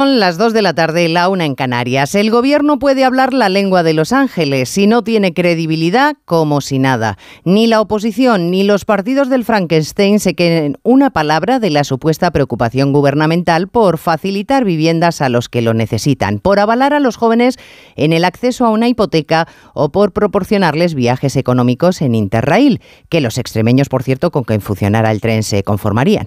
[0.00, 2.14] Son las 2 de la tarde, la una en Canarias.
[2.14, 6.78] El gobierno puede hablar la lengua de Los Ángeles si no tiene credibilidad, como si
[6.78, 7.18] nada.
[7.44, 12.30] Ni la oposición ni los partidos del Frankenstein se queden una palabra de la supuesta
[12.30, 17.58] preocupación gubernamental por facilitar viviendas a los que lo necesitan, por avalar a los jóvenes
[17.94, 22.80] en el acceso a una hipoteca o por proporcionarles viajes económicos en Interrail,
[23.10, 26.26] que los extremeños, por cierto, con que funcionara el tren se conformarían.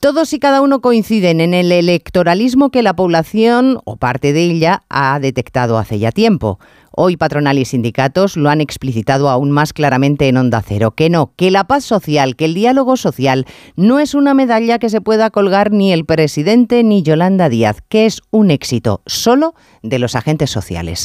[0.00, 4.82] Todos y cada uno coinciden en el electoralismo que la población, o parte de ella,
[4.88, 6.58] ha detectado hace ya tiempo.
[6.90, 11.34] Hoy patronal y sindicatos lo han explicitado aún más claramente en Onda Cero, que no,
[11.36, 13.44] que la paz social, que el diálogo social
[13.76, 18.06] no es una medalla que se pueda colgar ni el presidente ni Yolanda Díaz, que
[18.06, 21.04] es un éxito solo de los agentes sociales.